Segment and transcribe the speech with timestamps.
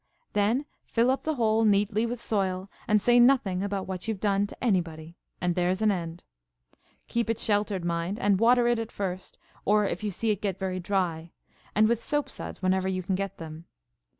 [0.33, 4.47] Then fill up the hole neatly with soil, and say nothing about what you've done
[4.47, 6.23] to anybody, and there's an end.
[7.07, 10.57] Keep it sheltered, mind, and water it at first, or if you see it get
[10.57, 11.29] very dry;
[11.75, 13.65] and with soap suds whenever you can get them.